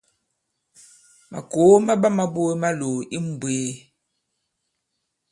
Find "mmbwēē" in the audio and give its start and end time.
3.25-3.69